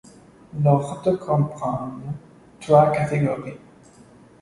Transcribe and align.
L'ordre 0.63 1.11
comprend 1.11 1.91
trois 2.59 2.91
catégories. 2.91 3.59